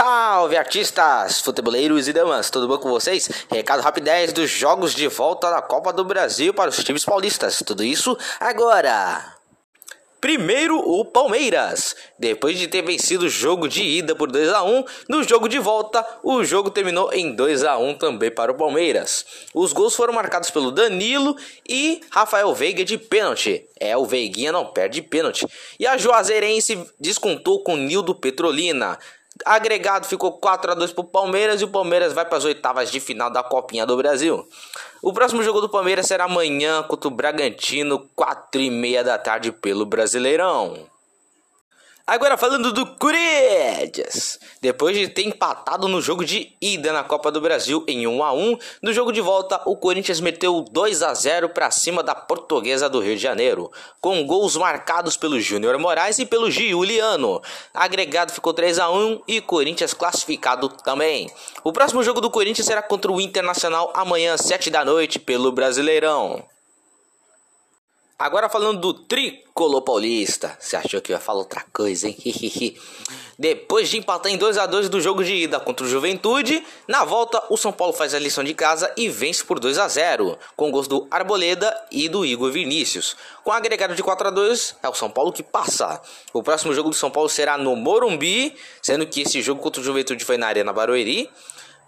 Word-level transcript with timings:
Salve 0.00 0.56
artistas, 0.56 1.40
futeboleiros 1.40 2.06
e 2.06 2.12
damas, 2.12 2.50
tudo 2.50 2.68
bom 2.68 2.78
com 2.78 2.88
vocês? 2.88 3.28
Recado 3.50 3.82
rapidez 3.82 4.32
dos 4.32 4.48
jogos 4.48 4.94
de 4.94 5.08
volta 5.08 5.50
da 5.50 5.60
Copa 5.60 5.92
do 5.92 6.04
Brasil 6.04 6.54
para 6.54 6.70
os 6.70 6.84
times 6.84 7.04
paulistas. 7.04 7.60
Tudo 7.66 7.82
isso 7.82 8.16
agora. 8.38 9.34
Primeiro, 10.20 10.78
o 10.78 11.04
Palmeiras. 11.04 11.96
Depois 12.16 12.56
de 12.58 12.68
ter 12.68 12.82
vencido 12.82 13.26
o 13.26 13.28
jogo 13.28 13.68
de 13.68 13.82
ida 13.82 14.14
por 14.14 14.30
2 14.30 14.50
a 14.50 14.62
1, 14.62 14.84
no 15.08 15.24
jogo 15.24 15.48
de 15.48 15.58
volta, 15.58 16.04
o 16.22 16.44
jogo 16.44 16.70
terminou 16.70 17.12
em 17.12 17.34
2 17.34 17.64
a 17.64 17.76
1 17.76 17.94
também 17.94 18.30
para 18.30 18.52
o 18.52 18.56
Palmeiras. 18.56 19.24
Os 19.52 19.72
gols 19.72 19.96
foram 19.96 20.12
marcados 20.12 20.50
pelo 20.50 20.70
Danilo 20.70 21.36
e 21.68 22.00
Rafael 22.10 22.54
Veiga 22.54 22.84
de 22.84 22.98
pênalti. 22.98 23.64
É, 23.80 23.96
o 23.96 24.06
Veiguinha 24.06 24.52
não 24.52 24.66
perde 24.66 25.02
pênalti. 25.02 25.46
E 25.78 25.86
a 25.86 25.96
Juazeirense 25.96 26.84
descontou 27.00 27.62
com 27.62 27.76
Nildo 27.76 28.14
Petrolina. 28.14 28.98
Agregado 29.44 30.06
ficou 30.06 30.32
4 30.32 30.72
a 30.72 30.74
2 30.74 30.92
para 30.92 31.00
o 31.02 31.04
Palmeiras 31.04 31.60
e 31.60 31.64
o 31.64 31.68
Palmeiras 31.68 32.12
vai 32.12 32.24
para 32.24 32.38
as 32.38 32.44
oitavas 32.44 32.90
de 32.90 33.00
final 33.00 33.30
da 33.30 33.42
Copinha 33.42 33.86
do 33.86 33.96
Brasil. 33.96 34.46
O 35.02 35.12
próximo 35.12 35.42
jogo 35.42 35.60
do 35.60 35.68
Palmeiras 35.68 36.06
será 36.06 36.24
amanhã 36.24 36.82
contra 36.82 37.08
o 37.08 37.10
Bragantino, 37.10 38.08
4 38.16 38.60
e 38.60 38.70
meia 38.70 39.04
da 39.04 39.16
tarde 39.16 39.52
pelo 39.52 39.86
Brasileirão. 39.86 40.86
Agora 42.08 42.38
falando 42.38 42.72
do 42.72 42.86
Corinthians. 42.86 44.40
Depois 44.62 44.96
de 44.96 45.08
ter 45.08 45.26
empatado 45.26 45.86
no 45.88 46.00
jogo 46.00 46.24
de 46.24 46.56
ida 46.58 46.90
na 46.90 47.04
Copa 47.04 47.30
do 47.30 47.38
Brasil 47.38 47.84
em 47.86 48.06
1 48.06 48.22
a 48.24 48.32
1, 48.32 48.58
no 48.80 48.94
jogo 48.94 49.12
de 49.12 49.20
volta 49.20 49.60
o 49.66 49.76
Corinthians 49.76 50.18
meteu 50.18 50.62
2 50.62 51.02
a 51.02 51.12
0 51.12 51.50
para 51.50 51.70
cima 51.70 52.02
da 52.02 52.14
Portuguesa 52.14 52.88
do 52.88 53.00
Rio 53.00 53.14
de 53.14 53.20
Janeiro, 53.20 53.70
com 54.00 54.24
gols 54.24 54.56
marcados 54.56 55.18
pelo 55.18 55.38
Júnior 55.38 55.78
Moraes 55.78 56.18
e 56.18 56.24
pelo 56.24 56.50
Giuliano. 56.50 57.42
Agregado 57.74 58.32
ficou 58.32 58.54
3 58.54 58.78
a 58.78 58.90
1 58.90 59.24
e 59.28 59.42
Corinthians 59.42 59.92
classificado 59.92 60.70
também. 60.70 61.30
O 61.62 61.74
próximo 61.74 62.02
jogo 62.02 62.22
do 62.22 62.30
Corinthians 62.30 62.66
será 62.66 62.80
contra 62.80 63.12
o 63.12 63.20
Internacional 63.20 63.92
amanhã 63.94 64.34
7 64.38 64.70
da 64.70 64.82
noite 64.82 65.18
pelo 65.18 65.52
Brasileirão. 65.52 66.42
Agora 68.20 68.48
falando 68.48 68.80
do 68.80 68.92
tricolor 68.92 69.80
paulista. 69.82 70.58
Você 70.58 70.74
achou 70.74 71.00
que 71.00 71.12
eu 71.12 71.14
ia 71.14 71.20
falar 71.20 71.38
outra 71.38 71.64
coisa, 71.72 72.08
hein? 72.08 72.16
Depois 73.38 73.88
de 73.88 73.96
empatar 73.96 74.32
em 74.32 74.36
2 74.36 74.58
a 74.58 74.66
2 74.66 74.88
do 74.88 75.00
jogo 75.00 75.22
de 75.22 75.32
ida 75.32 75.60
contra 75.60 75.86
o 75.86 75.88
Juventude, 75.88 76.66
na 76.88 77.04
volta 77.04 77.40
o 77.48 77.56
São 77.56 77.70
Paulo 77.70 77.92
faz 77.92 78.14
a 78.14 78.18
lição 78.18 78.42
de 78.42 78.54
casa 78.54 78.92
e 78.96 79.08
vence 79.08 79.44
por 79.44 79.60
2 79.60 79.78
a 79.78 79.86
0, 79.86 80.36
com 80.56 80.68
gols 80.68 80.88
do 80.88 81.06
Arboleda 81.12 81.72
e 81.92 82.08
do 82.08 82.26
Igor 82.26 82.50
Vinícius. 82.50 83.16
Com 83.44 83.52
agregado 83.52 83.94
de 83.94 84.02
4 84.02 84.26
a 84.26 84.30
2, 84.32 84.74
é 84.82 84.88
o 84.88 84.94
São 84.94 85.08
Paulo 85.08 85.32
que 85.32 85.44
passa. 85.44 86.02
O 86.32 86.42
próximo 86.42 86.74
jogo 86.74 86.90
do 86.90 86.96
São 86.96 87.12
Paulo 87.12 87.28
será 87.28 87.56
no 87.56 87.76
Morumbi, 87.76 88.52
sendo 88.82 89.06
que 89.06 89.20
esse 89.20 89.40
jogo 89.40 89.62
contra 89.62 89.80
o 89.80 89.84
Juventude 89.84 90.24
foi 90.24 90.36
na 90.36 90.48
Arena 90.48 90.72
Barueri. 90.72 91.30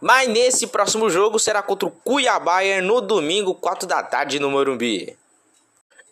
Mas 0.00 0.28
nesse 0.28 0.69
próximo 0.69 1.11
jogo 1.11 1.41
será 1.41 1.61
contra 1.61 1.89
o 1.89 1.91
Cuiabá 1.91 2.61
no 2.81 3.00
domingo, 3.00 3.53
4 3.53 3.89
da 3.89 4.00
tarde 4.00 4.39
no 4.39 4.48
Morumbi. 4.48 5.19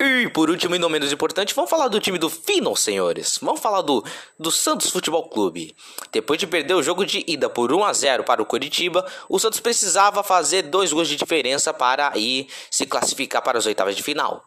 E 0.00 0.28
por 0.28 0.48
último 0.48 0.77
e 0.77 0.78
não 0.78 0.88
menos 0.88 1.12
importante, 1.12 1.52
vamos 1.52 1.68
falar 1.68 1.88
do 1.88 1.98
time 1.98 2.18
do 2.18 2.30
Fino, 2.30 2.77
senhores. 2.77 3.36
Vamos 3.42 3.60
falar 3.60 3.82
do, 3.82 4.04
do 4.38 4.48
Santos 4.48 4.91
Futebol 4.91 5.28
Clube. 5.28 5.74
Depois 6.12 6.38
de 6.38 6.46
perder 6.46 6.74
o 6.74 6.82
jogo 6.84 7.04
de 7.04 7.24
ida 7.27 7.50
por 7.50 7.72
1 7.72 7.84
a 7.84 7.92
0 7.92 8.22
para 8.22 8.41
o 8.41 8.46
Curitiba, 8.46 9.04
o 9.28 9.41
Santos 9.41 9.58
precisava 9.58 10.22
fazer 10.22 10.62
dois 10.62 10.92
gols 10.92 11.08
de 11.08 11.16
diferença 11.16 11.74
para 11.74 12.16
ir 12.16 12.46
se 12.70 12.86
classificar 12.86 13.42
para 13.42 13.58
as 13.58 13.66
oitavas 13.66 13.96
de 13.96 14.04
final. 14.04 14.44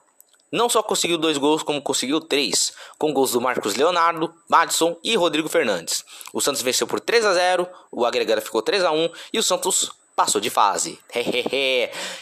Não 0.50 0.70
só 0.70 0.82
conseguiu 0.82 1.18
dois 1.18 1.38
gols, 1.38 1.64
como 1.64 1.82
conseguiu 1.82 2.22
três, 2.22 2.72
com 2.98 3.14
gols 3.14 3.32
do 3.32 3.42
Marcos 3.42 3.76
Leonardo, 3.76 4.34
Madison 4.50 4.98
e 5.04 5.18
Rodrigo 5.18 5.50
Fernandes. 5.50 6.06
O 6.32 6.40
Santos 6.40 6.62
venceu 6.62 6.88
por 6.88 7.02
3 7.02 7.26
a 7.26 7.34
0, 7.34 7.68
o 7.92 8.06
agregado 8.06 8.42
ficou 8.42 8.62
3 8.62 8.86
a 8.86 8.92
1 8.92 9.10
e 9.34 9.40
o 9.40 9.44
Santos 9.44 9.92
passou 10.16 10.40
de 10.42 10.50
fase. 10.50 11.00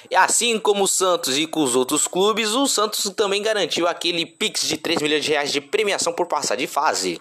e 0.10 0.16
assim 0.16 0.60
como 0.60 0.84
o 0.84 0.88
Santos 0.88 1.38
e 1.38 1.46
com 1.46 1.64
os 1.64 1.76
outros 1.76 2.08
clubes, 2.08 2.52
o 2.52 2.68
Santos 2.68 3.04
também 3.16 3.42
garantiu 3.42 3.88
aquele 3.88 4.26
Pix 4.26 4.68
de 4.68 4.78
3 4.78 5.02
milhões 5.02 5.24
de 5.24 5.32
reais 5.32 5.52
de 5.52 5.62
premiação 5.62 6.14
por 6.14 6.28
passar 6.28 6.56
de 6.56 6.68
fase. 6.68 7.20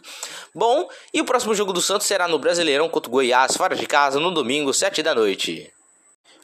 Bom, 0.54 0.88
e 1.12 1.20
o 1.20 1.24
próximo 1.24 1.54
jogo 1.54 1.72
do 1.72 1.80
Santos 1.80 2.06
será 2.06 2.28
no 2.28 2.38
Brasileirão 2.38 2.88
contra 2.88 3.08
o 3.08 3.12
Goiás, 3.12 3.56
fora 3.56 3.74
de 3.74 3.86
casa, 3.86 4.20
no 4.20 4.30
domingo, 4.30 4.72
7 4.72 5.02
da 5.02 5.14
noite. 5.14 5.72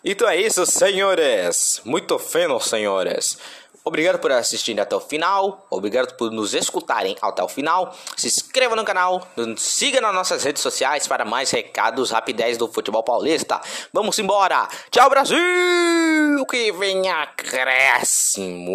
Então 0.05 0.29
é 0.29 0.37
isso, 0.37 0.67
senhores. 0.67 1.81
Muito 1.85 2.19
feno, 2.19 2.61
senhores. 2.61 3.39
Obrigado 3.87 4.19
por 4.19 4.33
assistirem 4.33 4.81
até 4.81 4.97
o 4.97 5.01
final. 5.01 5.67
Obrigado 5.69 6.17
por 6.17 6.31
nos 6.31 6.55
escutarem 6.55 7.15
até 7.21 7.43
o 7.43 7.49
final. 7.49 7.95
Se 8.17 8.27
inscreva 8.29 8.75
no 8.75 8.83
canal. 8.83 9.29
Nos 9.37 9.61
siga 9.61 10.01
nas 10.01 10.15
nossas 10.15 10.43
redes 10.43 10.63
sociais 10.63 11.07
para 11.07 11.27
mais 11.27 11.51
recados 11.51 12.11
rapidez 12.11 12.57
do 12.57 12.67
futebol 12.67 13.03
paulista. 13.03 13.61
Vamos 13.93 14.19
embora. 14.19 14.67
Tchau, 14.91 15.11
Brasil! 15.11 15.37
Que 16.49 16.73
venha 16.73 17.25
acréscimo! 17.25 18.75